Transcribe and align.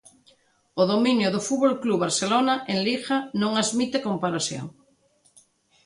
O 0.81 0.83
dominio 0.91 1.27
do 1.31 1.41
Fútbol 1.47 1.73
Club 1.83 1.97
Barcelona 2.05 2.55
en 2.71 2.77
Liga 2.87 3.15
non 3.41 3.51
admite 3.63 4.03
comparación. 4.07 4.65